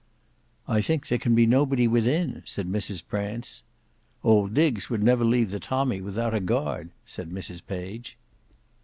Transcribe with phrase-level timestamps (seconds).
[0.67, 3.61] "I think there can be nobody within," said Mrs Prance.
[4.23, 8.17] "Old Diggs would never leave the tommy without a guard," said Mrs Page.